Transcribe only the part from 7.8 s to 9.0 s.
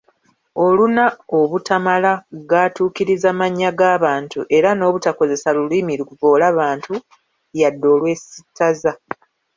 olwesittaza.